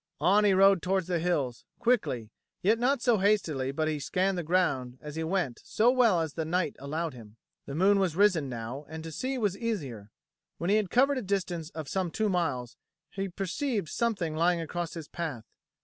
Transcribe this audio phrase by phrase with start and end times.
[0.19, 2.31] On he rode towards the hills, quickly,
[2.63, 6.21] yet not so hastily but that he scanned the ground as he went so well
[6.21, 7.35] as the night allowed him.
[7.67, 10.09] The moon was risen now and to see was easier.
[10.57, 12.77] When he had covered a distance of some two miles,
[13.11, 15.45] he perceived something lying across his path.